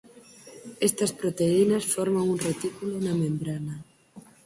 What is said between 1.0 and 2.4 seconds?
proteínas forman un